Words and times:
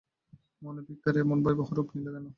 মনোবিকার 0.61 1.15
এমন 1.17 1.37
ভয়াবহ 1.43 1.69
রূপ 1.77 1.87
নিল 1.95 2.07
কেন? 2.13 2.25